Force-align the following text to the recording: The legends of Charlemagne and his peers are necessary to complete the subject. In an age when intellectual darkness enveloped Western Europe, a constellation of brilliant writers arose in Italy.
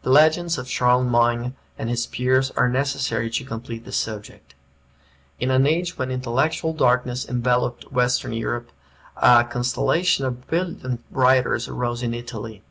The 0.00 0.08
legends 0.08 0.56
of 0.56 0.66
Charlemagne 0.70 1.54
and 1.78 1.90
his 1.90 2.06
peers 2.06 2.50
are 2.52 2.70
necessary 2.70 3.28
to 3.28 3.44
complete 3.44 3.84
the 3.84 3.92
subject. 3.92 4.54
In 5.38 5.50
an 5.50 5.66
age 5.66 5.98
when 5.98 6.10
intellectual 6.10 6.72
darkness 6.72 7.28
enveloped 7.28 7.92
Western 7.92 8.32
Europe, 8.32 8.72
a 9.18 9.44
constellation 9.44 10.24
of 10.24 10.46
brilliant 10.46 11.04
writers 11.10 11.68
arose 11.68 12.02
in 12.02 12.14
Italy. 12.14 12.62